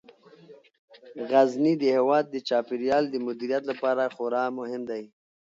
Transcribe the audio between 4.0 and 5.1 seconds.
خورا مهم دی.